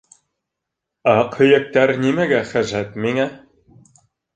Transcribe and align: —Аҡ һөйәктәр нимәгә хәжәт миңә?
—Аҡ 1.11 1.37
һөйәктәр 1.43 1.95
нимәгә 2.09 2.43
хәжәт 2.57 3.01
миңә? 3.07 3.33